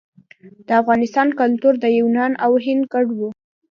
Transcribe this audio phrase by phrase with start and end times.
[0.67, 3.19] د افغانستان کلتور د یونان او هند ګډ و